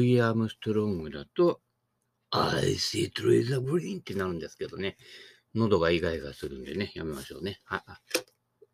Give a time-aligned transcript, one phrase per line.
[0.00, 1.60] ルイ・アームストロングだと、
[2.30, 4.96] I see trees of green ってなるんですけどね。
[5.54, 7.60] 喉がイガイガするんでね、やめましょうね。
[7.66, 8.00] ああ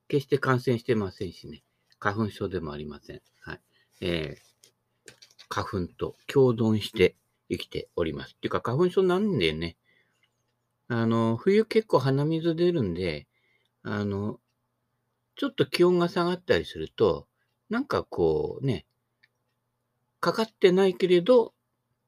[0.09, 1.65] 決して感染してませんしね。
[1.99, 3.23] 花粉症でもありません。
[3.41, 3.61] はい。
[4.03, 5.13] えー、
[5.49, 7.17] 花粉と共存して
[7.51, 8.35] 生きております。
[8.35, 9.77] っていうか、花粉症なんでね、
[10.89, 13.27] あの、冬結構鼻水出るんで、
[13.83, 14.39] あの、
[15.35, 17.27] ちょっと気温が下がったりすると、
[17.69, 18.86] なんかこうね、
[20.27, 21.55] かかってないけれど、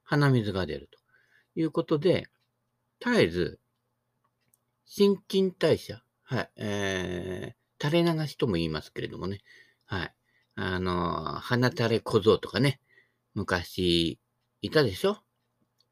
[0.03, 0.99] 鼻水が出ると
[1.55, 2.27] いうことで、
[2.99, 3.61] 絶えず、
[4.85, 9.39] 新陳代謝、はい、えー、垂れ流しとも言いますけれどもね、
[9.85, 10.13] はい。
[10.55, 12.81] あの、鼻垂れ小僧とかね、
[13.35, 14.19] 昔、
[14.61, 15.19] いたでしょ？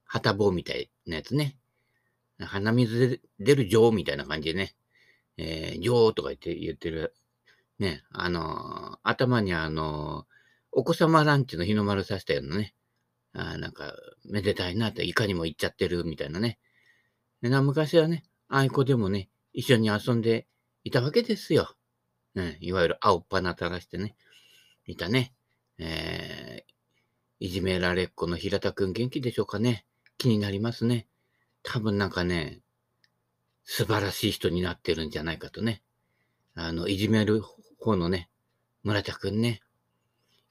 [0.03, 1.57] 旗棒みたいなやつね。
[2.39, 4.75] 鼻水で出る女王みたいな感じでね、
[5.37, 7.15] えー、女王とか言って言ってる、
[7.79, 10.27] ね、あの、頭にあの、
[10.71, 12.73] お子様ランチの日の丸させたようなね、
[13.33, 13.93] ああなんか、
[14.25, 16.59] めでたいなって、いかにも言っちゃってるみたいなね。
[17.41, 20.47] でな昔はね、あいこでもね、一緒に遊んで
[20.83, 21.75] いたわけですよ。
[22.35, 24.15] うん、いわゆる青っ鼻垂らしてね、
[24.85, 25.33] いたね。
[25.79, 29.85] えー、いじめられっ子の平田くん元気でしょうかね。
[30.17, 31.07] 気になりますね。
[31.61, 32.61] 多分なんかね、
[33.63, 35.81] 素晴らしい人になってるんじゃないかとね。
[36.55, 37.43] あの、いじめる
[37.79, 38.29] 方のね、
[38.83, 39.61] 村田くんね、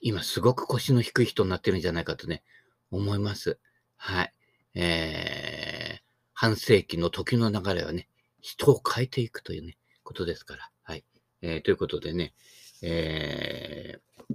[0.01, 2.43] 今すごく腰の低い人になってるんじゃないかとね、
[2.91, 3.59] 思います。
[3.97, 4.33] はい。
[4.75, 6.01] えー、
[6.35, 8.09] 半世紀の時の流れはね、
[8.41, 10.71] 人を変えていくというね、ことですから。
[10.83, 11.05] はい。
[11.43, 12.35] えー、ということでね、
[12.83, 14.35] えー、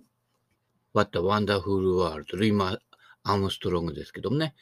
[0.94, 2.80] What a Wonderful World ルイマ・
[3.24, 4.56] アームストロングですけどもね、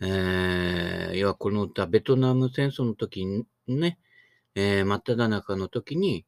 [0.00, 3.98] えー、要はこの歌、ベトナム戦争の時にね、
[4.54, 6.26] えー、真っ只中の時に、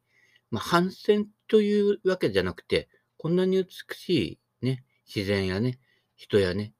[0.49, 2.87] まあ、反戦というわけじゃなくて、
[3.27, 5.79] こんなに美しいね、自然やね、
[6.15, 6.71] 人やね、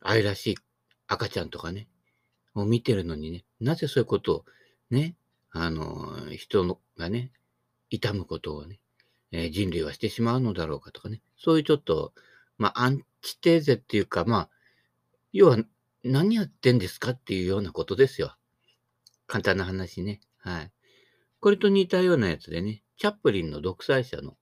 [0.00, 0.54] 愛らしい
[1.08, 1.88] 赤ちゃんとかね、
[2.54, 4.44] を見てるのにね、なぜそういうことを
[4.90, 5.16] ね、
[5.50, 7.32] あの、人がね、
[7.90, 8.78] 痛むことをね、
[9.32, 12.12] えー、人類はしてしまうのだろうかとかね、そういうちょっと、
[12.56, 14.50] まあ、アンチテーゼっていうか、まあ、
[15.32, 15.58] 要は
[16.04, 18.36] 何やってんですかっていうようなことですよ。
[19.26, 20.20] 簡単な話ね。
[20.38, 20.70] はい。
[21.40, 24.36] これと似たようなやつでね、チャップリンの独裁者の、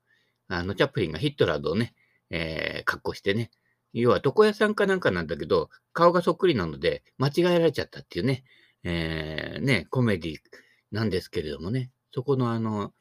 [0.49, 1.95] あの、チャップリンがヒットラーをね、
[2.31, 3.51] えー、格好してね、
[3.93, 8.45] 要は床屋さんかなんかなんだけど、顔がそっくりなので、間違えられちゃったっていうね、
[8.85, 10.37] えー、ね、コメディ
[10.93, 12.93] なんですけれどもね、そこのあの、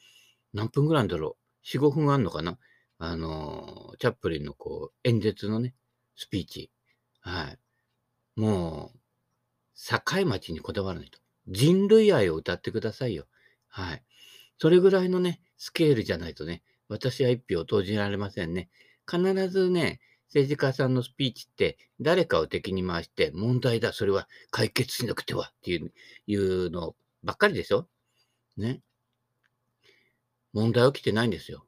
[0.53, 2.57] 何分ぐらいだろう ?4、5分あんのかな
[2.99, 5.75] あの、チャップリンのこう、演説のね、
[6.15, 6.71] スピーチ。
[7.19, 7.59] はい。
[8.39, 8.99] もう、
[9.75, 11.19] 境町にこだわらないと。
[11.47, 13.25] 人類愛を歌ってくださいよ。
[13.67, 14.03] はい。
[14.57, 18.69] それぐらいのね、スケールじゃないとね、私は一票投じられませんね。
[19.09, 25.91] 必ずね、政治家さんのスピーチって誰かを敵に回して問題だ、それは解決しなくてはっていう
[26.27, 27.87] いうのばっかりでしょ？
[28.57, 28.81] ね。
[30.53, 31.65] 問題起きてないんですよ。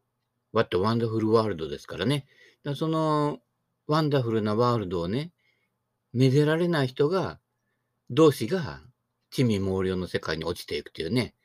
[0.51, 2.25] What a wonderful world ですからね。
[2.63, 3.39] だその
[3.87, 5.31] ワンダフルなワールドをね、
[6.13, 7.39] めでられない人が、
[8.09, 8.81] 同士が、
[9.31, 11.35] 地味猛量の世界に落ちていくというね、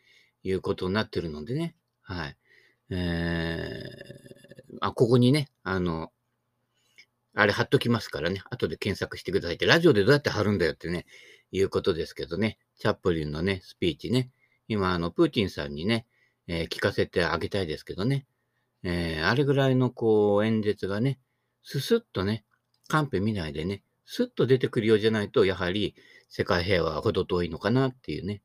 [0.42, 1.76] いうことになってるのでね。
[2.02, 2.36] はい。
[2.97, 6.12] えー、あ、ここにね、あの、
[7.34, 8.43] あれ貼っときますからね。
[8.50, 9.66] 後で検索してくださいって。
[9.66, 11.06] ラジオでどうやって貼るんだよってね、
[11.50, 12.59] いうことですけどね。
[12.78, 14.31] チャップリンのね、スピーチね。
[14.69, 16.06] 今、あの、プーチンさんにね、
[16.46, 18.26] えー、聞かせてあげたいですけどね。
[18.85, 21.19] えー、あれぐらいのこう、演説がね、
[21.62, 22.44] ススッとね、
[22.87, 25.97] カンペ見ないでね、スッと出てくるようじゃないと、やはり
[26.29, 28.43] 世界平和はほど遠いのかなっていうね。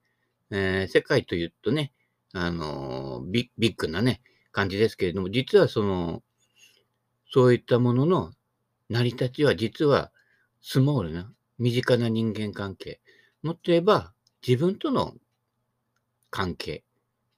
[0.51, 1.93] えー、世界というとね、
[2.33, 6.23] あの、ビッグなね、感じですけれども、実はその、
[7.31, 8.31] そういったものの
[8.89, 10.11] 成り立ちは実は
[10.61, 12.99] スモールな、身近な人間関係。
[13.43, 14.13] もっと言えば、
[14.45, 15.13] 自分との
[16.29, 16.83] 関係。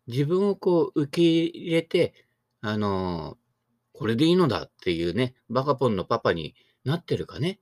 [0.07, 2.13] 自分をこう受け入れて、
[2.61, 7.59] あのー、これでいいのだっていうね、バカポンのパパになってるかね。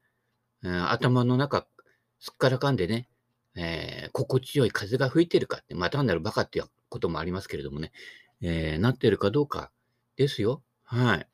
[0.62, 1.68] 頭の中、
[2.20, 3.10] すっからかんでね、
[3.56, 7.92] えー、心地よい風が吹いてるかって、まあ単なるバカってこともありますけれどもね、
[8.42, 9.72] えー、なってるかどうか
[10.16, 10.64] ですよ。
[10.84, 11.28] はい。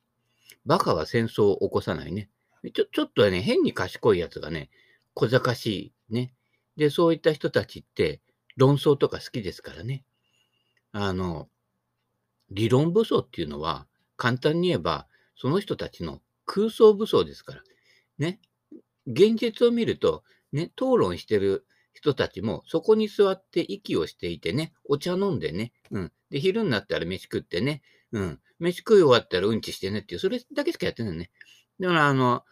[0.64, 2.28] バカは戦争を起こさないね。
[2.74, 4.70] ちょ、ちょっとね、変に賢いやつがね、
[5.14, 6.32] 小賢しいね。
[6.76, 8.20] で、そういった人たちって
[8.56, 10.04] 論争とか好きですからね。
[10.92, 11.48] あの、
[12.50, 13.86] 理論武装っていうのは、
[14.16, 15.06] 簡単に言えば、
[15.36, 17.62] その人たちの空想武装ですから。
[18.18, 18.40] ね。
[19.06, 26.12] 現実を見ると、ね、討論してる人たちも、そこに座って息をしていてね、お茶飲んでね、うん。
[26.30, 27.82] で、昼になったら飯食ってね、
[28.12, 28.40] うん。
[28.58, 31.30] 飯食い終わったらうんちしてねっていう、それだけしかやってないね。
[31.80, 32.44] だから、あの、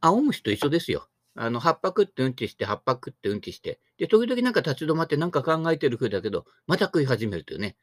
[0.00, 1.08] 青虫と一緒ですよ。
[1.34, 3.80] あの、葉っぱ食ってうんちして、葉っぱ食ってうんちして。
[3.98, 7.76] で、時々なんか立ち止まってなんか考えてる風だけど、また食い始めるというね。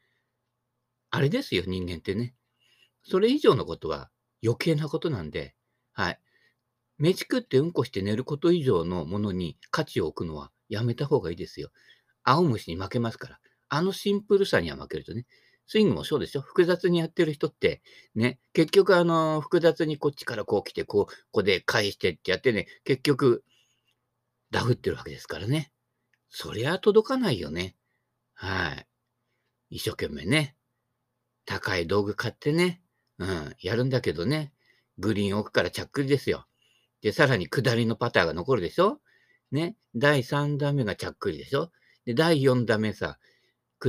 [1.12, 2.36] あれですよ、人間ってね。
[3.04, 4.10] それ以上のことは
[4.44, 5.56] 余計なことなんで、
[5.92, 6.20] はい。
[6.98, 11.70] 飯食ってうんこして寝ること以上のものに価値を置くのはやめた方がいいですよ。
[12.24, 13.40] 青虫に負けますから。
[13.74, 15.26] あのシンプルさには負けるとね。
[15.66, 16.42] スイングもそうですよ。
[16.42, 17.82] 複雑にやってる人って、
[18.16, 23.44] ね、結局あの、複雑にこっちからこう来て、こう、ここで返してってやってね、結局、
[24.52, 25.72] ダフってるわけですからね。
[26.30, 27.76] そりゃ届かないよね。
[28.36, 28.88] はい。
[29.72, 30.56] 一生懸命ね。
[31.46, 32.82] 高い道具買ってね。
[33.18, 34.54] うん、やるんだけどね。
[35.00, 36.46] グリーン奥から着くりですよ。
[37.02, 39.00] で、さらに下りのパターが残るでしょ
[39.52, 39.76] ね。
[39.96, 41.72] 第3打目が着くりでしょ
[42.06, 43.18] で、第4打目さ、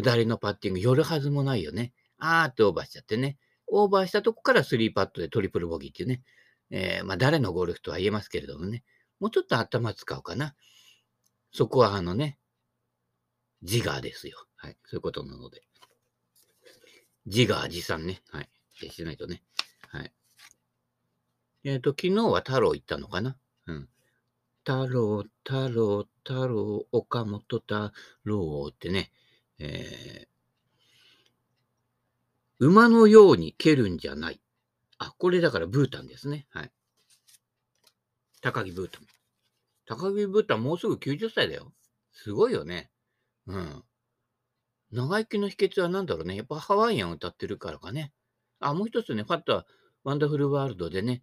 [0.02, 1.92] 下りのパッティング寄るはずもないよね。
[2.18, 3.38] あーってオーバーしちゃってね。
[3.68, 6.22] オーバーしたとこから3パットでトリプルボギーっていうね。
[6.70, 8.82] えー、まあ誰のゴルフとは言えますけれどもね。
[9.20, 10.56] もうちょっと頭使うかな。
[11.52, 12.38] そこはあのね、
[13.62, 14.44] 自我ですよ。
[14.56, 14.76] はい。
[14.84, 15.62] そういうことなので。
[17.26, 18.20] 自我自賛ね。
[18.30, 18.48] はい。
[18.90, 19.42] しないとね。
[19.88, 20.12] はい。
[21.62, 23.36] えっ、ー、と、昨日は太郎行ったのかな
[23.66, 23.88] うん。
[24.64, 27.92] 太郎、太郎、太郎、岡本太
[28.24, 29.12] 郎ってね、
[29.58, 34.40] えー、馬のように蹴るんじゃない。
[34.98, 36.46] あ、これだからブータンですね。
[36.50, 36.72] はい。
[38.40, 39.06] 高木ブータン。
[39.86, 41.72] 高木ブータンもうすぐ90歳だよ。
[42.12, 42.90] すごいよね。
[43.46, 43.82] うん。
[44.92, 46.36] 長生きの秘訣は何だろうね。
[46.36, 48.12] やっぱハワイアン歌ってるからかね。
[48.60, 49.66] あ、もう一つね、 What a
[50.04, 51.22] Wonderful World でね、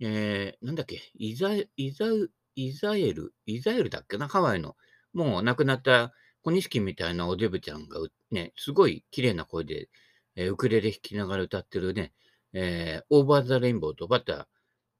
[0.00, 2.06] えー、なんだっけ、イザ、イザ、
[2.54, 4.76] イザエル、イザエルだっけな、ハワイの。
[5.12, 6.12] もう亡くなった
[6.46, 7.98] 小錦みたいなおデブちゃんが
[8.30, 9.88] ね、すごい綺麗な声で、
[10.36, 12.12] えー、ウクレレ弾きながら歌ってるね、
[12.52, 14.44] えー、 Over the Rainbow と What a、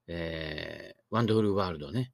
[0.08, 2.10] えー、 Wonderful World ね、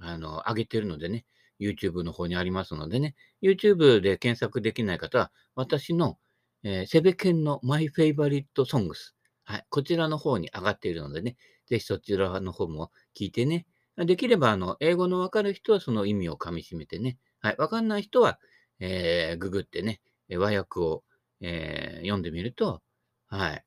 [0.00, 1.26] あの、上げてるのでね、
[1.60, 6.16] YouTube の方にありますのでね、YouTube で検索できない方は、私の、
[6.62, 9.12] えー、セベケンの My Favorite Songs、
[9.44, 11.36] はい、こちらの方に上がっているのでね、
[11.66, 13.66] ぜひそちらの方も聞いてね、
[13.98, 18.38] できれば、あの、英語のわかる人はその意味をかみしめてね、はい、わかんない人は、
[18.84, 21.04] えー、ググってね、和訳を、
[21.40, 22.82] えー、読んでみると、
[23.28, 23.64] はい、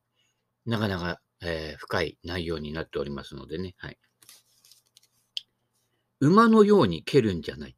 [0.66, 3.98] なかなか、えー、深い内容になっておりますのでね、はい。
[6.20, 7.78] 馬のように蹴るんじゃない。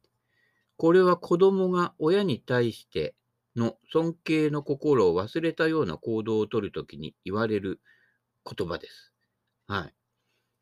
[0.76, 3.14] これは子供が親に対して
[3.54, 7.80] の尊敬の心を忘れたような行動をとるときに言われる
[8.44, 9.12] 言葉です。
[9.68, 9.94] はい。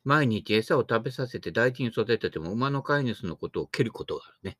[0.04, 4.58] 毎日餌を食べさせて大事に育てても馬の飼い主のことを蹴ることがあるね。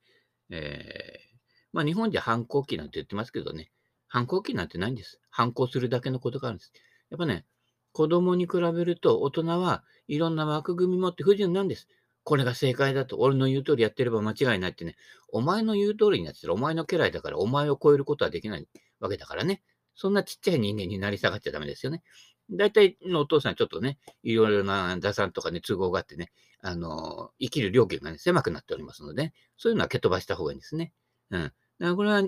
[0.48, 1.36] えー、
[1.76, 3.70] まあ日本じゃ反抗期なんて言ってますけどね、
[4.08, 5.20] 反抗期なんてないんです。
[5.28, 6.73] 反抗するだけのことがあるんです。
[7.11, 7.45] やっぱね、
[7.92, 11.87] 子供に比べると大人はいろんな枠組み持って不純なんです。
[12.25, 14.97] これが正解だと、俺の言う通りやってれば間違いないってね、
[15.28, 18.66] お前の言う通りになってたらお前の家来だからお前を超えることはできない
[18.99, 19.62] わけだからね。
[19.95, 22.02] そんなちっちゃい人間になり下がっちゃダメですよね。
[22.50, 30.92] 大体のお父さんちょっとね、いろいろな打算とかね、都合があってね、あの、生きる料金がね、狭くなっておりますので、そういうのは蹴飛ばした方がいいんですね。
[31.30, 31.52] うん。
[31.78, 32.23] だからこれは、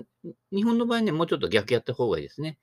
[0.51, 2.57] 日本の場合ね、もうちょっと逆やった方がいいですね。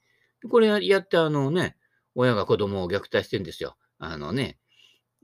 [0.48, 1.76] これやって、あのね、
[2.14, 3.76] 親が子供を虐待してるんですよ。
[3.98, 4.58] あのね、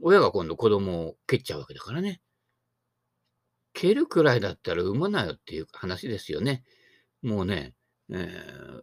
[0.01, 2.21] 親が今度子供を蹴っちゃうわけだからね。
[3.73, 6.65] 蹴るくらいだったら産まなよっていう話ですよね。
[7.23, 7.75] もうね、
[8.11, 8.83] えー、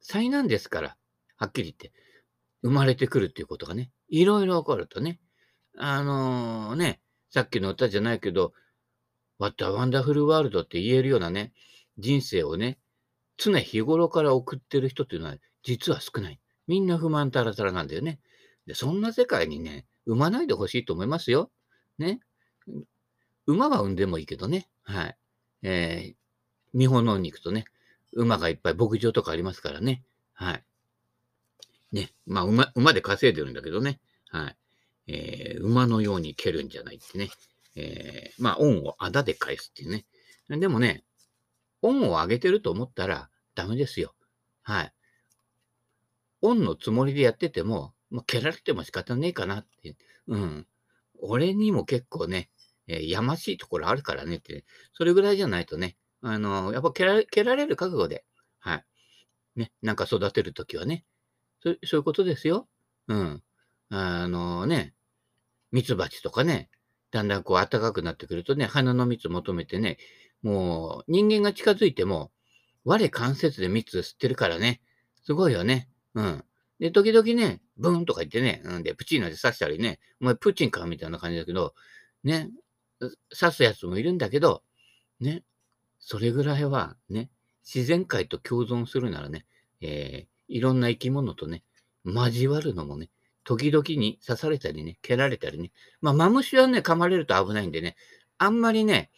[0.00, 0.96] 災難ですから、
[1.36, 1.92] はっきり言って。
[2.62, 5.20] 生まれてくるっていうことがね、いろいろ起こるとね、
[5.76, 7.00] あのー、ね、
[7.30, 8.52] さっきの歌じゃないけど、
[9.38, 11.52] What a Wonderful World って言えるようなね、
[11.98, 12.78] 人生をね、
[13.36, 16.40] 常日頃から送ってる人っていうのは実は少ない。
[16.66, 18.20] みんな不満たらたらなんだよね。
[18.66, 21.50] で、そんな世界にね、産まないでほしいと思いますよ。
[21.98, 22.20] ね。
[23.46, 24.68] 馬は産んでもいいけどね。
[24.82, 25.16] はい。
[25.62, 26.14] えー、
[26.74, 27.64] 見本のに行くとね、
[28.12, 30.02] 馬がいっぱい牧場とかありますからね。
[30.34, 30.64] はい。
[31.92, 32.10] ね。
[32.26, 34.00] まあ、馬、馬で稼いでるんだけどね。
[34.28, 34.56] はい。
[35.06, 37.30] えー、馬のように蹴るんじゃないってね。
[37.74, 40.04] えー、まあ、恩をあだで返すっていうね。
[40.48, 41.04] でもね、
[41.82, 44.14] 恩をあげてると思ったら、ダメですよ。
[44.62, 44.92] はい。
[46.42, 49.96] オンのつもりでやってても、まあ、蹴られても仕方ねえかなって。
[50.28, 50.66] うん。
[51.20, 52.50] 俺にも結構ね、
[52.86, 58.24] えー、やましいところあるからねって、それぐらいじゃないとね、あのー、やっぱ蹴られ蹴られる覚悟で、
[58.60, 58.84] はい。
[59.56, 61.04] ね、なんか育てるときはね、
[61.62, 62.68] そそういうことですよ。
[63.08, 63.42] うん。
[63.90, 64.94] あのね、
[65.72, 66.70] ミツバチとかね、
[67.10, 69.98] だんだんこう暖かくなってくるとね、花の蜜求めてね、
[70.42, 72.30] もう人間が近づいても、
[72.84, 74.80] 我関節で蜜吸ってるからね、
[75.24, 75.88] すごいよね。
[76.14, 76.44] うん。
[76.78, 78.82] で、時々ね、ブーンとか言ってね、うん。
[78.82, 80.86] で、プチーナで刺したりね、お前プチンか？
[80.86, 81.74] みたいな感じだけど、
[82.24, 82.50] ね、
[83.00, 84.62] 刺すやつもいるんだけど、
[85.20, 85.42] ね、
[85.98, 87.30] それぐらいはね、
[87.64, 89.44] 自然界と共存するならね、
[89.80, 91.62] えー、いろんな生き物とね、
[92.04, 93.10] 交わるのもね、
[93.44, 95.72] 時々に刺されたりね、蹴られたりね。
[96.00, 97.96] まあ、マムシはね、噛まれると危ないんでね、
[98.38, 99.10] あんまりね、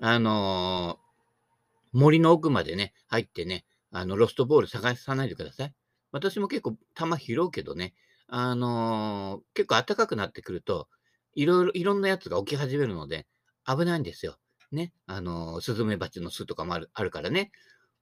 [0.00, 5.74] あのー、森の奥までね、入ってね、あの、ロストボール探さないでください。
[6.10, 7.94] 私も結構球拾うけどね、
[8.28, 10.88] あのー、結構暖かくなってくると、
[11.34, 13.26] いろいろ、いろんなやつが起き始めるので、
[13.66, 14.38] 危ないんですよ。
[14.72, 14.92] ね。
[15.06, 17.52] あのー、スズメバチの巣とかもあるあるからね。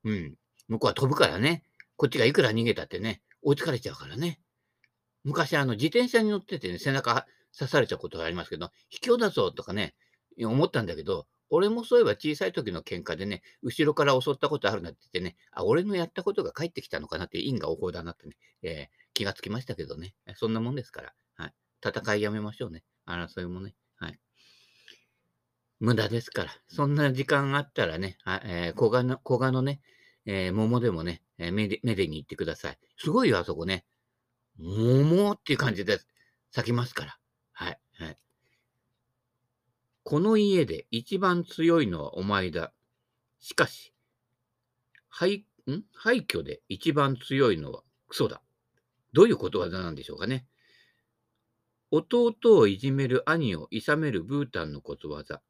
[0.05, 0.35] うん。
[0.69, 1.65] 向こうは飛ぶからね。
[1.97, 4.41] こっちがいくら逃げたってね、追いつかれちゃうからね。
[5.25, 9.95] 昔、あの、自転車に乗っててね、背中刺されちゃうことがありますけど、卑怯だぞとかね、
[10.39, 20.15] 思ったんだけど、俺もそういえば小さい時の喧嘩でね、後ろから襲ったことあるなって言ってね、あ、俺のやったことが返ってきたのかなって因果応報だなってね、えー、気がつきましたけどね。
[20.37, 21.13] そんなもんですから。
[21.35, 21.55] はい。
[21.85, 22.85] 戦いやめましょうね。
[23.07, 23.75] 争いもね。
[23.97, 24.19] はい。
[25.81, 26.51] 無駄ですから。
[26.69, 29.81] そんな時間あったらね、あえー、小賀の、小賀のね、
[30.27, 32.79] えー、桃でもね、えー、めで、めでに行ってください。
[32.97, 33.85] すごいよ、あそこね。
[34.59, 35.99] 桃っていう感じで
[36.53, 37.19] 咲きますから。
[37.53, 37.81] はい。
[37.95, 38.17] はい。
[40.11, 42.73] この家で一番強いのはお前だ。
[43.39, 43.95] しかし、
[45.09, 45.85] 廃、ん？
[45.95, 48.43] 廃墟で一番強いのはクソだ。
[49.13, 50.49] どういうことわざなんでしょうかね。
[51.93, 55.43] 弟をいじめる兄をいさめるブータンのことわざ。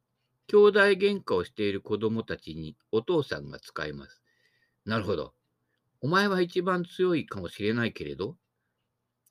[0.46, 4.20] 兄弟喧嘩をしている子供たちにお父さんが使います。
[4.84, 5.32] なるほど。
[6.02, 8.36] お前は一番強いかもしれないけれど、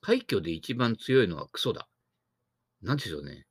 [0.01, 1.87] 廃墟で一番強いのはクソだ。
[2.81, 3.45] なんでしょうね。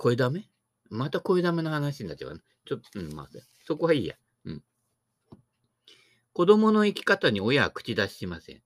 [0.00, 0.48] 声ダメ？
[0.88, 3.28] また声ダメの話になっちゃうちょっと、うん、まあ、
[3.66, 4.16] そこはいいや。
[4.46, 4.62] うん。
[6.32, 8.62] 子供の生き方に親は口出ししません。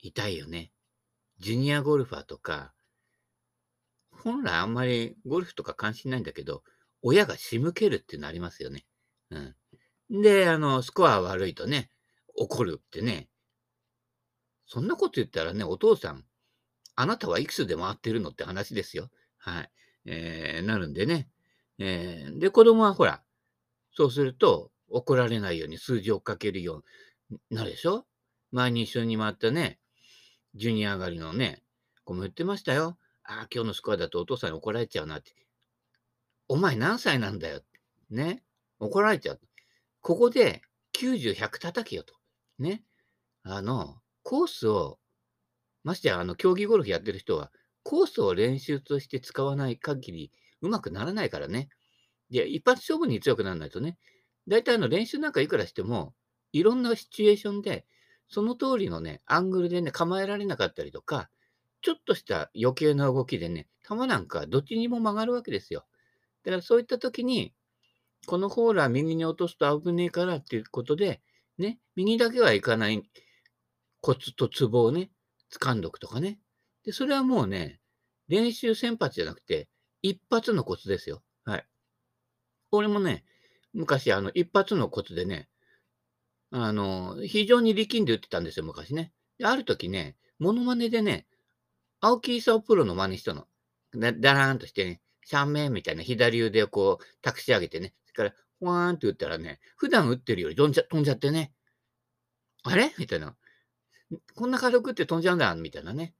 [0.00, 0.72] 痛いよね。
[1.38, 2.72] ジュニアゴルファーとか、
[4.10, 6.64] 本来あんまりゴルフとか関心ないんだけど、
[7.00, 8.84] 親が仕向けるっていうのありますよね。
[9.30, 9.38] う
[10.18, 10.22] ん。
[10.22, 11.88] で、あの、スコア悪いとね、
[12.34, 13.28] 怒るってね。
[14.66, 16.24] そんなこと言ったらね、お父さん、
[16.96, 19.08] あなたはいくつで回ってるのって話ですよ。
[19.40, 19.70] はい。
[20.04, 21.28] えー、なるんでね。
[21.78, 23.22] えー、で、子供はほら、
[23.92, 26.84] そうすると怒られないように数字をかけるよ
[27.30, 28.06] うになるでしょ？
[28.52, 29.80] 前に一緒に回ったね、
[30.54, 31.62] ジュニア上がりのね、
[32.04, 32.98] 子も言ってましたよ。
[33.24, 35.32] ああ、今日のスコアだとお父さんに怒られちゃうなって。
[36.48, 37.62] お前何歳なんだよ。
[38.10, 38.42] ね？
[38.78, 39.40] 怒られちゃう。
[40.00, 40.62] ここで
[40.98, 42.14] 90、100叩けよと。
[42.58, 42.82] ね？
[43.42, 44.98] あの、コースを、
[45.84, 47.50] ましてや、あの、競技ゴルフやってる人は、
[47.82, 51.68] コースを練習として使わない限り、うまくならないからね。
[52.30, 53.98] で、一発勝負に強くならないとね。
[54.46, 56.14] 大体あの練習なんかいくらしても、
[56.52, 57.86] いろんなシチュエーションで、
[58.28, 61.30] その通りのね、アングルでね、構えられなかったりとか、
[61.82, 65.86] ちょっとした余計な動きでね、球なんかどっちにも曲がるわけですよ。
[66.44, 67.54] だからそういった時に、
[68.26, 71.22] このホーラー右に落とすと危ねえからっていうことで、
[71.58, 73.02] ね、右だけはいかない
[74.00, 75.10] コツとツボをね、
[75.52, 76.38] 掴んどくとかね。
[76.84, 77.80] で、それはもうね、
[78.28, 79.68] 練習先発じゃなくて、
[80.02, 81.22] 一発のコツですよ。
[81.44, 81.66] はい。
[82.72, 83.24] 俺もね、
[83.72, 85.48] 昔、あの、一発のコツでね、
[86.50, 89.12] あの、非常に力んで打ってたんですよ、昔ね。
[89.38, 91.26] である時ね、モノマネでね、
[92.00, 93.46] 青木勲プロの真似したの。
[93.94, 101.52] だだらーんとしてね、シャンメンみたいな左腕をこう、託し上げてね、それから、ふわーんって打ったらね、普段打ってるより飛んじゃ飛んじゃってね、
[102.62, 102.92] あれ？
[102.98, 103.36] みたいな。
[104.34, 106.14] こんな軽くって飛んじゃうんだ、みたいなね。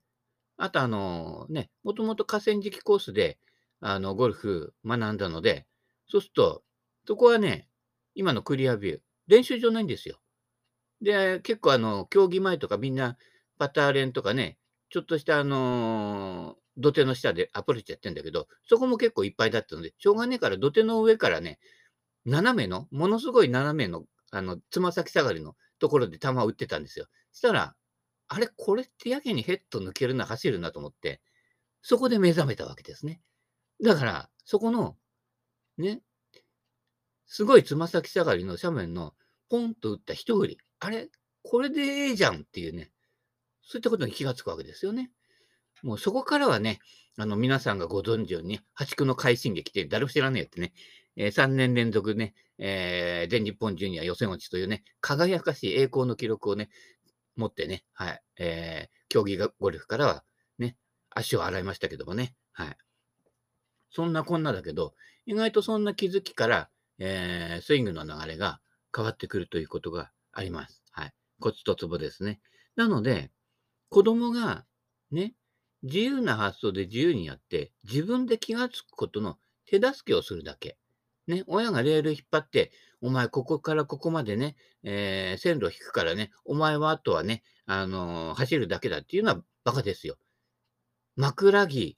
[0.61, 3.39] あと、あのね、もともと河川敷コースで、
[3.79, 5.65] あの、ゴルフ学んだので、
[6.07, 6.63] そうすると、
[7.07, 7.67] そこはね、
[8.13, 10.21] 今のクリアビュー、練習場ないんですよ。
[11.01, 13.17] で、結構あの、競技前とかみんな
[13.57, 14.57] パターレンとかね、
[14.91, 21.59] ちょっとしたあの、土手の下でアプローチやってんだけど、そこも結構いっぱいだったので、しょうがねえから土手の上からね、
[22.25, 27.07] 斜めの、ものすごい斜めの、あの、つま先下がりのところで球を打ってたんですよ。
[27.33, 27.75] したら、
[28.33, 31.19] あれ、これってやけにヘッド抜けるな、走るなと思って、
[31.81, 33.19] そこで目覚めたわけですね。
[33.83, 34.95] だから、そこの、
[35.77, 36.01] ね、
[37.25, 39.15] すごいつま先下がりの斜面の
[39.49, 40.57] ポンと打った一振り。
[40.79, 41.09] あれ
[41.43, 42.91] これでええじゃんっていうね。
[43.63, 45.11] そういったことに気がつくわけですよね。
[45.83, 46.79] もうそこからはね、
[47.17, 50.71] あの、皆さんがご存知ように、破竹の快進撃って誰も知らねえってね、
[51.17, 56.69] えー、3年連続ね、えー、全日本ジュニア予選落ちというね、輝かしい栄光の記録をね、
[57.35, 60.23] 持ってね、はい、えー、競技ゴルフからは
[60.57, 60.77] ね、
[61.09, 62.77] 足を洗いましたけどもね、はい。
[63.89, 64.93] そんなこんなだけど、
[65.25, 68.61] 意外とそんな気づきから、えー、スイングの流れが
[68.95, 70.83] 変わってくるということがあります。
[70.91, 71.13] はい。
[71.39, 72.39] コツとツボですね。
[72.75, 73.31] なので、
[73.89, 74.65] 子供が
[75.11, 75.33] ね、
[75.83, 80.77] 自由な発想で自由にやって、自分で気がつくことの手助けをするだけ。
[81.27, 82.71] ね、親がレール引っ張って、
[83.01, 90.17] お前ここからここまでね、えー、線路引くからね、お前はあとはね、あのー、走るだけだっていうのはバカですよ。
[91.15, 91.97] 枕木、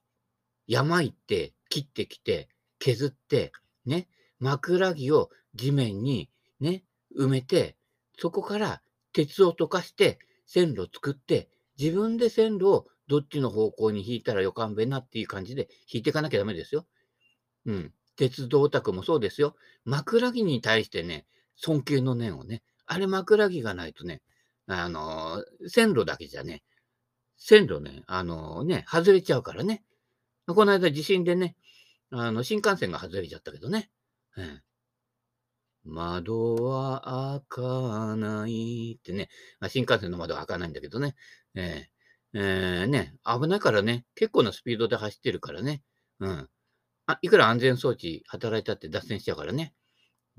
[0.67, 3.51] 山行って、切ってきて、削って、
[3.85, 4.07] ね、
[4.39, 6.29] 枕木を地面に
[6.59, 6.83] ね、
[7.17, 7.75] 埋めて、
[8.17, 8.81] そこから
[9.11, 16.85] 鉄を溶かして線路作って、自分で線路をどっちの方向に引いたらよかんべなっていう感じで引いていかなきゃダメですよ。
[17.65, 17.93] うん。
[18.15, 19.55] 鉄道オタクもそうですよ。
[19.85, 24.21] 枕木に対してね、尊敬の念をね、あれ枕木がないとね、
[24.67, 26.63] あのー、線路だけじゃね、
[27.37, 29.83] 線路ね、あのー、ね、外れちゃうからね。
[30.47, 31.55] この間地震でね、
[32.11, 33.89] あの、新幹線が外れちゃったけどね。
[34.35, 34.61] うん、
[35.85, 39.29] 窓は開かないってね、
[39.59, 41.15] まあ、新幹線の窓は開かないんだけどね。
[41.55, 45.81] えー、えー、ね、危ないからね、結構なスピードで走ってるからね。
[46.19, 46.49] うん。
[47.05, 49.73] あ、いくら安全装置働いたって脱線しちゃうからね。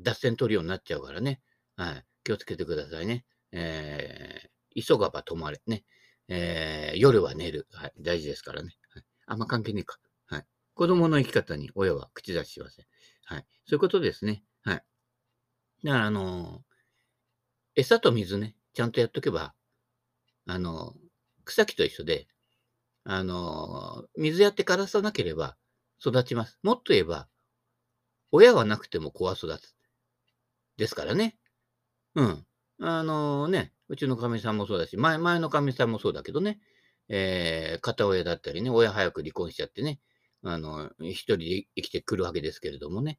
[0.00, 1.40] 脱線取るようになっちゃうからね。
[1.76, 2.04] はい。
[2.24, 3.24] 気をつけてくださいね。
[3.52, 5.60] えー、急がば止まれ。
[5.66, 5.84] ね。
[6.28, 7.66] えー、夜は寝る。
[7.72, 7.92] はい。
[8.00, 8.76] 大事ですからね。
[8.90, 9.98] はい、あんま関係ねえか。
[10.26, 10.46] はい。
[10.74, 12.86] 子供の生き方に親は口出ししません。
[13.24, 13.46] はい。
[13.66, 14.42] そういうことですね。
[14.62, 14.84] はい。
[15.84, 19.54] だから、あのー、餌と水ね、ちゃんとやっとけば、
[20.46, 20.94] あのー、
[21.44, 22.26] 草木と一緒で、
[23.04, 25.56] あのー、水やって枯らさなければ、
[26.00, 26.58] 育ちます。
[26.62, 27.28] もっと言えば、
[28.32, 29.74] 親はなくても子は育つ。
[30.76, 31.36] ですからね。
[32.14, 32.46] うん。
[32.80, 36.60] あのー、ね、うちのかみさんもそうだし、前、前のかみさんもそうだけどね、
[37.08, 40.00] えー、片親だったりね、親早く離婚しちゃってね、
[40.42, 43.18] あの、一人で生きてくるわけですけれどもね、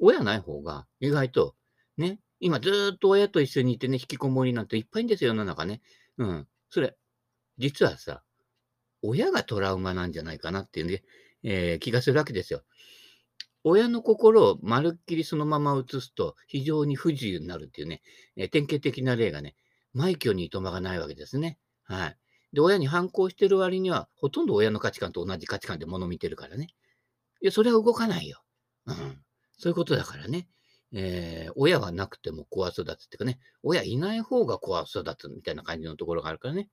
[0.00, 1.54] 親ない方が意外と、
[1.96, 5.80] ね、今ずっと親と一緒にいてね、引きこもりなんていっぱいんですよ、世の中ね。
[6.18, 6.48] うん。
[6.70, 6.96] それ、
[7.58, 8.22] 実はさ、
[9.02, 11.02] 親がトラウマなんじゃないかなっていうね、
[11.42, 12.62] えー、気がするわけですよ。
[13.64, 18.02] 親の心をまるっきりそのまま移すと非常に不自由になるっていうね、
[18.36, 19.54] えー、典型的な例がね、
[19.94, 21.58] 埋挙にいとまがないわけですね。
[21.84, 22.16] はい。
[22.52, 26.68] で、親に反抗してる割には、ほとんど親の価値観と同じ価値観で物見てるからね。
[27.40, 28.42] いや、それは動かないよ。
[28.86, 29.22] うん。
[29.58, 30.48] そういうことだからね。
[30.94, 36.68] えー、親はなくても子は育つっていうかね、親いない方が子は育つみたいな感じのところがあるからね。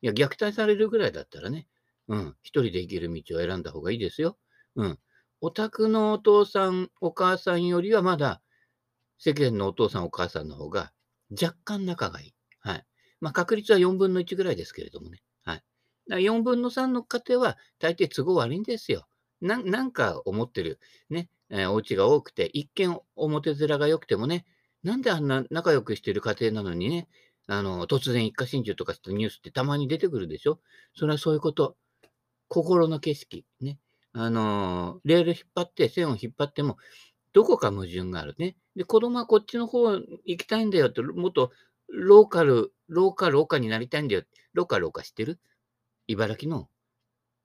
[0.00, 1.66] いや、虐待されるぐらいだったらね、
[2.08, 2.36] うん。
[2.42, 4.38] 一人で行ける道を選んだ方がいいですよ。
[4.76, 4.98] うん。
[5.40, 8.42] お宅のお父さん、お母さんよりはまだ、
[9.18, 10.92] 世間のお父さん、お母さんの方が
[11.30, 12.34] 若干仲がいい。
[12.60, 12.86] はい。
[13.20, 15.22] まあ、確率は4分の1ぐらいですけれどもね。
[15.44, 15.62] はい。
[16.08, 19.06] だ4分の3の家庭は大抵都合悪いんですよ。
[19.40, 24.46] ななんか思ってる、ね、えー、お家が多くて、一見表面が良くてもね、
[24.82, 27.08] なんであんな仲良くしてる家庭なのにね、
[27.48, 30.60] あの、突然一家心中とかしたニュースってたまに出てくるでしょ
[30.94, 31.76] それはそういうこと。
[32.48, 33.78] 心の景色、ね。
[34.12, 36.78] あのレール引っ張って、線を引っ張っても、
[37.32, 38.56] どこか矛盾があるね。
[38.74, 41.52] で、子供はこっちの方行きたいんだよって、もっと
[41.88, 44.22] ローカル、ローカル岡になりたいんだよ。
[44.54, 45.38] ローカル岡知ってる？
[46.06, 46.68] 茨城の？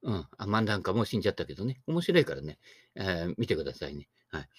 [0.04, 0.28] うん。
[0.38, 1.82] あ、漫談かもう死んじゃったけどね。
[1.88, 2.58] 面白いからね。
[2.96, 4.08] えー、見てくださいね。
[4.30, 4.50] はい。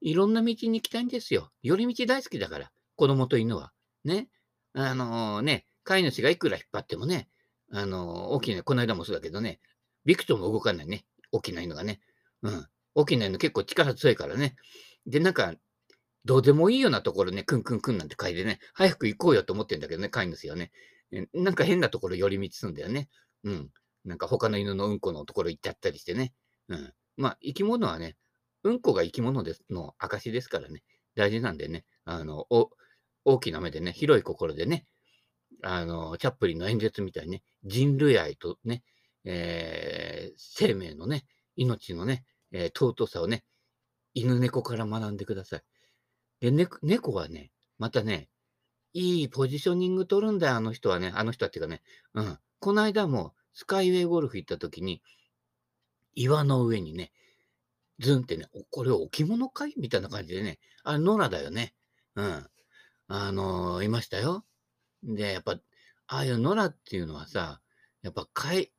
[0.00, 1.50] いろんな道に行きたいんですよ。
[1.62, 2.72] 寄り道大好きだから。
[2.96, 3.72] 子供と犬は。
[4.04, 4.28] ね。
[4.74, 7.28] あのー、ね、飼い主がいくら引っ張ってもね、
[7.70, 9.60] あの、大きな、この間もそうだけどね、
[10.04, 11.04] ビクトも動かないね。
[11.32, 12.00] 大きな犬がね。
[12.42, 12.66] うん。
[12.94, 14.56] 大きな犬結構力強いからね。
[15.06, 15.54] で、なんか、
[16.24, 20.72] どうでもいいようなところね、クンクンクンなんて書いてね、早く行こうよと思ってんだけどね、飼い主はね。
[21.32, 23.08] なんか変なところ寄り道するんだよね。
[23.44, 23.70] うん。
[24.04, 26.34] なんか他の犬のうんこのところ行っちゃったりしてね。
[26.68, 26.92] うん。
[27.16, 28.16] まあ、生き物はね、
[28.62, 30.82] うんこが生き物ですの証ですからね。
[31.14, 32.46] 大事なんでね、あの、
[33.24, 34.86] 大きな目でね、広い心でね、
[35.62, 38.82] あの、チャップリンの演説みたいにね、人類愛とね、
[39.24, 43.44] えー、生命のね、命のね、えー、尊さをね、
[44.14, 45.62] 犬猫から学んでください。
[46.40, 48.28] で、ね、猫はね、またね、
[48.92, 51.12] いいポジショニング取るんだよ、あの人はね。
[51.14, 51.82] あの人はっていうかね。
[52.14, 52.38] うん。
[52.58, 55.02] この間も、スカイウェイゴルフ行った時に、
[56.14, 57.12] 岩の上にね、
[57.98, 59.74] ズンってね、これ置物かい？
[59.76, 61.74] みたいな感じでね、あれ、野良だよね。
[62.14, 62.46] うん。
[63.08, 64.44] あのーいましたよ。
[65.02, 65.58] で、やっぱ、
[66.06, 67.60] ああいう野良っていうのはさ、
[68.02, 68.72] やっぱ飼い、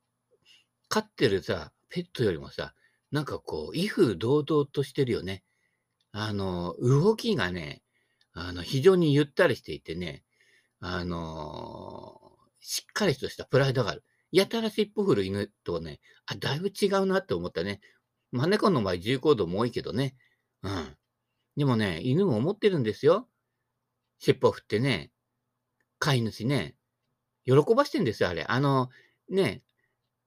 [0.87, 2.73] 飼ってるさ、ペットよりもさ、
[3.11, 5.43] なんかこう、威風堂々としてるよね。
[6.11, 7.83] あの、動きがね、
[8.33, 10.23] あの、非常にゆったりしていてね、
[10.81, 14.03] あのしっかりとしたプライドがある。
[14.31, 17.81] やたら尻尾振る犬とね、あ、だいぶ違うなって思ったね。
[18.31, 20.15] まあ、猫の場合、重行動も多いけどね。
[20.61, 20.95] うん。
[21.57, 23.27] でもね、犬も思ってるんですよ。
[24.19, 25.11] 尻尾振ってね、
[25.99, 26.75] 飼い主ね、
[27.45, 28.45] 喜ばしてんですよ、あれ。
[28.47, 28.89] あの、
[29.29, 29.63] ね、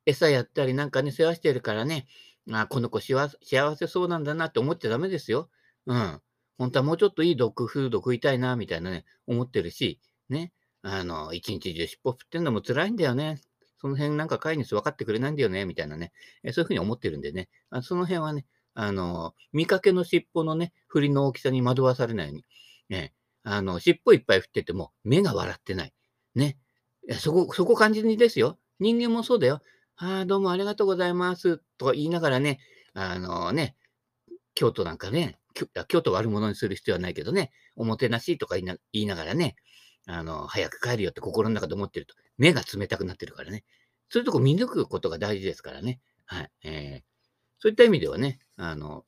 [0.06, 2.06] 餌やったりなんかね、世話してるからね、
[2.50, 3.28] あ、この子幸
[3.76, 5.50] せそうなんだなって思っちゃダメですよ。
[5.86, 6.20] うん。
[6.58, 10.52] 本当はもうちょっといいドッグフード食いたいな、みたいなね、思ってるし、ね。
[10.82, 13.40] あの、一日中尻尾振ってんのも辛いんだよね。
[13.80, 16.12] その辺なんか飼い主分かってくれないんだよね、みたいなね。
[16.42, 17.48] えそういうふうに思ってるんでね。
[17.70, 22.44] あその辺はね、あの、見かけの尻尾のね、振りの大きさに惑わされないように。
[22.88, 23.12] ね、
[23.44, 25.92] あの、尻尾いっぱい振ってても、目が笑ってない。
[26.34, 26.58] ね。
[27.18, 28.58] そこ、そこ感じにですよ。
[28.78, 29.60] 人間もそうだよ。
[29.96, 31.58] ああ、どうもありがとうございます。
[31.78, 32.60] とか言いながらね、
[32.94, 33.76] あのね、
[34.54, 35.38] 京都なんかね、
[35.88, 39.56] 京都悪者にする必要はないけどね、おもてなしとか言いな言いながらね、
[40.06, 43.64] あの、早く帰るよって心の中で思ってると、目が冷たくなってるからね。
[44.08, 46.00] そういうとこ見抜くことが大事ですからね。
[46.26, 46.50] はい。
[46.64, 47.02] えー、
[47.58, 49.04] そういった意味ではね、あの、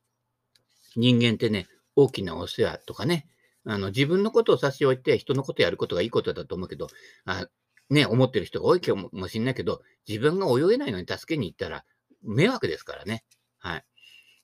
[0.95, 3.27] 人間ってね、大きなお世話とかね、
[3.65, 6.87] あの、自分のことを差し置いて人のことやることがいいことだと思うけど、
[7.25, 7.47] あ
[7.89, 11.85] ね、思ってる人が多いかもしれないけど、自分が泳げないのに助けに行ったら
[12.23, 13.23] 迷惑ですからね。
[13.59, 13.85] はい。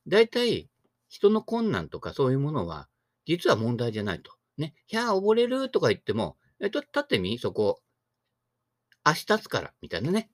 [0.07, 0.69] 大体、
[1.10, 2.88] 人の困難とかそういうものは、
[3.25, 4.31] 実は問題じゃないと。
[4.57, 7.38] ね、ひゃあ、溺れるとか言っても、えっと、立ってみ？
[7.38, 7.81] そこ。
[9.03, 10.29] 足立つから、みたいなね。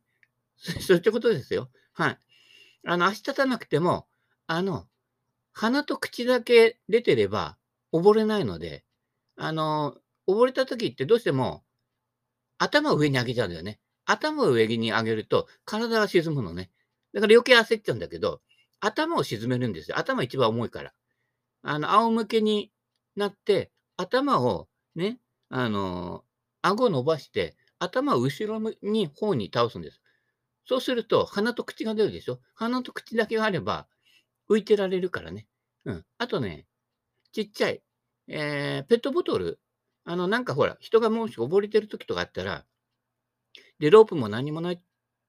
[0.81, 1.69] そういったことですよ。
[1.93, 2.19] はい。
[2.85, 4.07] あの、足立たなくても、
[4.47, 4.87] あの、
[5.53, 7.57] 鼻と口だけ出てれば
[7.99, 8.83] 溺れないので、
[9.37, 9.95] あの、
[10.27, 11.63] 溺れた時ってどうしても
[12.57, 13.79] 頭を上に上げちゃうんだよね。
[14.05, 16.71] 頭を上に上げると体が沈むのね。
[17.13, 18.41] だから余計焦っちゃうんだけど、
[18.79, 19.97] 頭を沈めるんですよ。
[19.97, 20.93] 頭一番重いから。
[21.63, 22.71] あの、仰向けに
[23.15, 26.23] なって、頭をね、あの、
[26.61, 30.01] 顎を伸ばして、頭を後ろに方に倒すんです。
[30.65, 33.87] そうすると、鼻と口が出るでしょ鼻と口だけがあれば、
[34.49, 35.47] 浮いてられるからね。
[35.85, 36.05] うん。
[36.17, 36.67] あとね、
[37.31, 37.81] ちっちゃい、
[38.27, 39.59] えー、ペットボトル。
[40.03, 42.65] あの、なんかほら、人がもし溺れてる時とかあったら、
[43.79, 44.81] で、ロープも何もない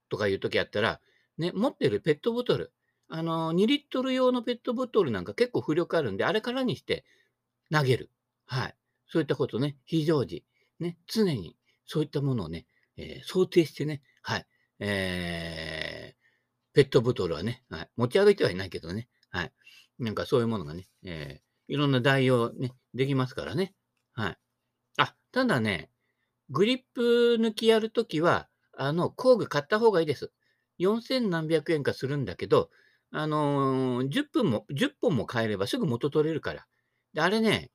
[0.08, 1.00] とかいう時あったら、
[1.36, 2.72] ね、持ってるペットボトル。
[3.08, 7.04] あの、2リットル用のペットボトルなんか結構浮力あるんで、あれからにして
[7.72, 8.10] 投げる。
[8.46, 8.76] はい。
[9.08, 10.44] そういったことね、非常時、
[10.78, 11.56] ね、常に
[11.86, 14.46] そういったものをね、えー、想定してね、はい。
[14.80, 19.52] えー、ペットボトルはね、はい、持ち歩いてはいないけどね、はい。
[19.98, 23.74] なんかそういうものがね、えー、いろんな代用ね、できますからね。
[24.14, 24.38] はい。
[24.98, 25.90] あ、ただね、
[26.50, 30.32] グリップ抜きやるときは、あの、工具買った方がいいです。
[30.78, 32.70] 4000何百円かするんだけど、
[33.10, 36.66] あのー、10分も、10本も買えればすぐ元取れるから。
[37.14, 37.70] で、あれね、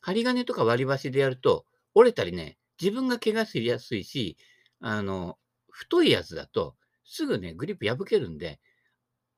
[0.00, 4.36] 針金とか割り箸でやると、折れたりね、自分が怪我しやすいし、
[4.80, 5.38] あの、
[5.70, 8.60] 太いやつだと、すぐね、グリップ破けるんで、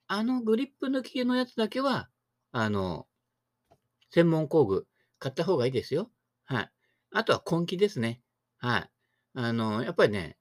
[0.08, 2.08] あのグリップ抜きのやつだけは、
[2.52, 3.06] あの、
[4.10, 4.86] 専門工具
[5.18, 6.10] 買った方がいいですよ。
[6.44, 6.70] はい。
[7.12, 8.20] あとは根気ですね。
[8.58, 8.90] はい。
[9.34, 10.36] あの、やっぱりね、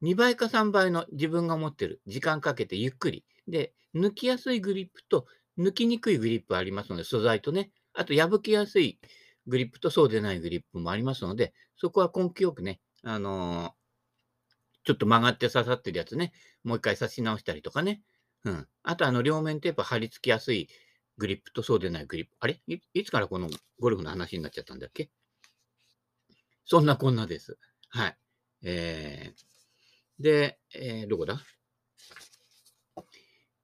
[0.00, 3.24] 2倍か3倍の自分が持ってる時間かけてゆっくり。
[3.48, 5.26] で、抜きやすいグリップと
[5.58, 7.70] 抜きにくいグリップありますので、素材とね。
[7.94, 8.98] あと、破けやすい
[9.46, 13.72] グリップとそうでないグリップもありますので、そこは根気よくね、あのー、
[14.84, 16.32] ちょっと曲がって刺さってるやつね、
[16.62, 18.02] もう一回刺し直したりとかね。
[18.44, 18.68] うん。
[18.82, 20.68] あと、あの、両面テープ貼り付きやすい
[21.16, 22.32] グリップとそうでないグリップ。
[22.40, 22.60] あれ？
[22.66, 23.48] いつからこの
[23.80, 25.10] ゴルフの話になっちゃったんだっけ？
[26.64, 27.58] そんなこんなです。
[27.90, 28.16] はい。
[28.62, 31.40] えー、で、えー、どこだ？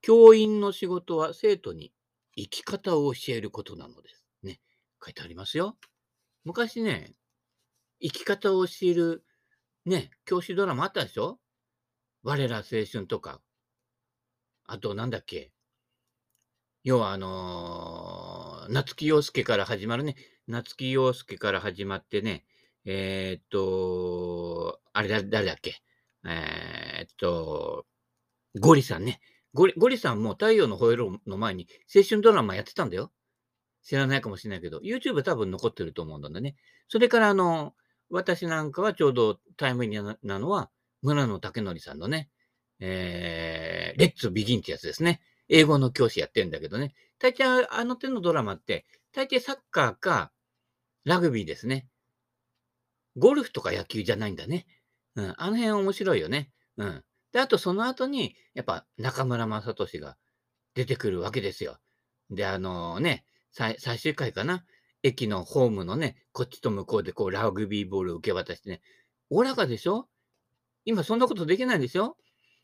[0.02, 1.92] 教員の仕事は生徒に
[2.36, 4.24] 生き方を教えることなのです。
[4.42, 4.60] ね
[5.04, 5.76] 書いてありますよ。
[6.44, 7.14] 昔ね、
[8.00, 9.24] 生き方を教える、
[9.84, 11.38] ね、教師ドラマあったでしょ？
[12.22, 13.40] 我ら青春とか。
[14.66, 15.52] あと、なんだっけ？
[16.82, 20.16] 要は、あのー、夏木陽介から始まるね。
[20.46, 22.44] 夏木陽介から始まってね、
[22.86, 25.82] えー、っと、あれだ、誰だっけ。
[26.26, 27.86] えー、っと、
[28.58, 29.20] ゴリさんね。
[29.52, 33.12] ゴリゴリさんも太陽の吠えろの前に青春ドラマやってたんだよ。
[33.82, 36.56] 知らないかもしれないけど、YouTube 多分残ってると思うんだね。
[36.88, 37.74] それから、あの、
[38.08, 40.70] 私なんかはちょうどタイムリーなのは、
[41.02, 42.30] 村野武則さんのね、
[42.78, 45.20] えー、レッツビギンってやつですね。
[45.50, 46.94] 英語の教師やってんだけどね。
[47.18, 50.32] 大抵あの手のドラマって、大抵サッカーか
[51.04, 51.88] ラグビーですね。
[53.16, 54.66] ゴルフとか野球じゃないんだね。
[55.16, 55.34] うん。
[55.36, 56.50] あの辺面白いよね。
[56.76, 57.04] うん。
[57.32, 60.16] で、あとその後に、やっぱ中村雅俊が
[60.74, 61.78] 出てくるわけですよ。
[62.30, 64.64] で、あのね、最終回かな。
[65.02, 68.82] 駅のホームのね、こっちと向こうでこうラグビーボールを受け渡してね、
[69.30, 70.08] おらかでしょ？
[70.84, 72.16] 今そんなことできないんですよ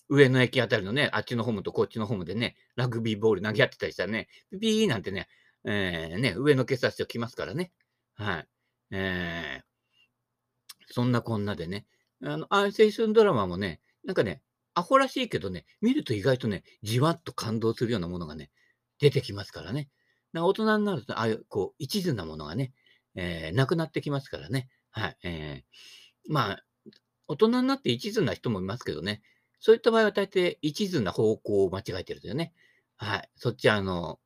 [0.09, 4.29] 上の駅あたりのね、あっちのホームとこっちのホームでね、ラグビーボール投げ合ってたりしたらね、
[4.61, 5.29] ピーなんてね、
[5.65, 7.73] えー、ね、上の警察署来ますからね。
[8.15, 8.49] はい。
[8.93, 11.87] えー、そんなこんなでね、
[12.23, 14.43] あの、あ青春ドラマもね、なんかね、
[14.75, 18.51] アホらしいけどね、見ると意外とね、じわっと感動するようなものがね、
[19.01, 19.89] 出てきますからね。
[20.33, 22.73] 大人になると、ああいう、こう、一途なものがね、
[23.15, 24.69] えー、なくなってきますからね。
[24.91, 25.17] はい。
[25.25, 26.65] えー、まあ、
[27.29, 29.23] 大人になって一途な人もいますけどね。
[29.59, 32.53] そういった場合は大抵一途な方向を間違えてるというね。
[32.97, 33.31] はい。
[33.37, 34.21] そっちあの、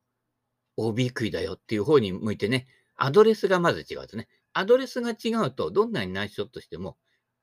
[0.77, 4.27] OB 食いだよっていう方に向いてね、アドレスがまず違うとね。
[4.53, 6.97] アドレスが違うと、どんなに内緒としても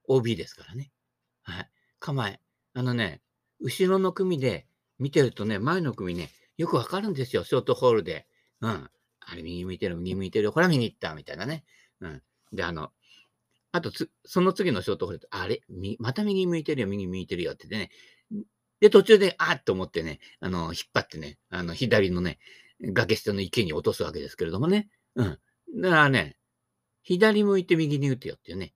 [0.08, 0.90] OB ですからね。
[1.42, 1.70] はい。
[2.00, 2.40] 構え。
[2.74, 3.22] あのね、
[3.60, 4.66] 後ろの組で
[4.98, 7.44] 見てるとね、前の組ね、よくわかるんですよ。
[7.44, 8.26] ショートホールで。
[8.60, 8.90] うん。
[9.20, 10.50] あれ、右向いてる、右向いてる。
[10.50, 11.64] ほら、右行った、みたいなね。
[12.00, 12.22] うん。
[12.52, 12.92] で、あの、
[13.78, 15.62] あとつ、その次のショートホールあれ？
[16.00, 17.90] また右向いてるよ、右向いてるよってってね。
[18.80, 22.38] で、途中で、あっと思ってね、あの、引っ張ってね、あの、左のね、
[22.80, 24.88] 崖下の池に落とすわけですけれどもね。
[25.16, 25.38] うん。
[25.80, 26.36] だからね、
[27.02, 28.74] 左向いて右に打てよっていうね。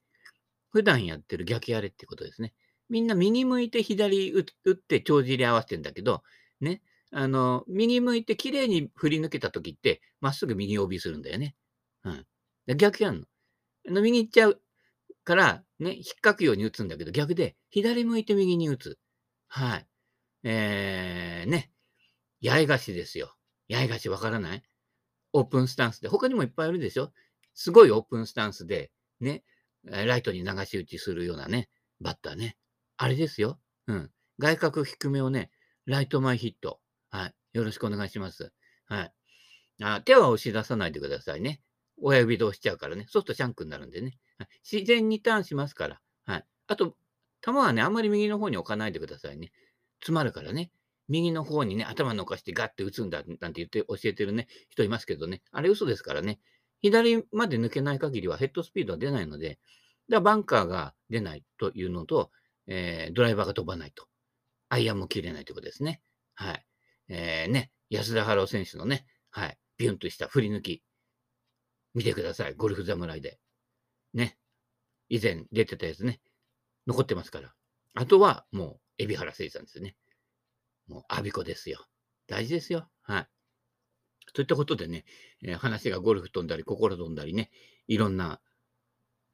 [0.70, 2.54] 普段やってる逆やれってことですね。
[2.88, 6.22] みんな右向いて左打って帳尻合わせてんだけど、
[6.60, 6.80] ね。
[7.10, 11.56] あの、右向いて綺麗に振り抜けた時って、まっすぐ右帯するんだよね。
[12.04, 12.26] うん。
[12.76, 13.26] 逆やんの。
[13.88, 14.61] あの右行っちゃう
[15.24, 18.98] から、ね、引っかくように打つんだけど、逆で、左向いて右に打つ。
[19.48, 19.86] はい。
[20.44, 21.70] えー、ね。
[22.42, 23.36] 八重樫ですよ。
[23.70, 24.62] 八重樫わからない？
[25.32, 26.08] オープンスタンスで。
[26.08, 27.12] 他にもいっぱいいるでしょ？
[27.54, 29.44] すごいオープンスタンスで、ね、
[29.84, 31.68] ライトに流し打ちするようなね、
[32.00, 32.56] バッターね。
[32.96, 33.60] あれですよ。
[33.86, 34.10] うん。
[34.38, 35.50] 外角低めをね、
[35.86, 36.80] ライト前ヒット。
[37.10, 37.34] はい。
[37.52, 38.52] よろしくお願いします。
[38.86, 39.12] はい。
[39.82, 41.60] あ手は押し出さないでくださいね。
[42.00, 43.06] 親指で押しちゃうからね。
[43.08, 44.18] そうするとシャンクになるんでね。
[44.38, 46.00] はい、自然にターンしますから。
[46.24, 46.44] はい。
[46.66, 46.96] あと、
[47.44, 49.52] 球はね、あんまり右の方に置かないでくださいね。
[50.00, 50.70] 詰まるからね。
[51.08, 55.42] 右の方にね、頭のかしてガッて打つんだなんて言って教えてるね、人いますけどね。
[55.50, 56.40] あれ嘘ですからね。
[56.80, 59.60] 左まで抜けない限りはヘッドスピードは出ないので、だか
[60.16, 62.30] らバンカーが出ないというのと、
[62.66, 64.06] えー、ドライバーが飛ばないと。
[64.68, 66.00] アイアンも切れないということですね。
[66.34, 66.66] はい。
[67.08, 70.82] えー、ね、安田春夫選手のね、はい、ビュンとした振り抜き、
[71.94, 72.54] 見てください。
[72.54, 73.38] ゴルフ侍で。
[74.14, 74.38] ね。
[75.08, 76.20] 以前出てたやつね。
[76.86, 77.54] 残ってますから。
[77.94, 79.96] あとは、もう、海老原誠さんですね。
[80.88, 81.86] もう、アビコですよ。
[82.26, 82.88] 大事ですよ。
[83.02, 83.28] はい。
[84.32, 85.04] といったことでね、
[85.42, 87.50] えー、話がゴルフ飛んだり、心飛んだりね、
[87.88, 88.40] いろんな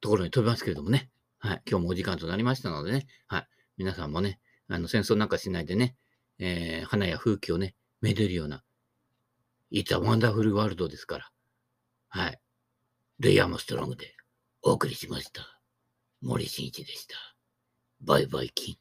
[0.01, 1.09] ところに飛びますけれどもね。
[1.37, 1.61] はい。
[1.69, 3.07] 今日もお時間となりましたのでね。
[3.27, 3.47] はい。
[3.77, 5.95] 皆さんもね、あの、戦争なんかしないでね、
[6.37, 8.63] えー、花や風景をね、めでるような、
[9.71, 11.31] It's a Wonderful World ですから。
[12.09, 12.39] はい。
[13.19, 14.15] レイ・アームストロングで
[14.61, 15.41] お送りしました。
[16.21, 17.15] 森進一でした。
[18.01, 18.78] バイバイキン。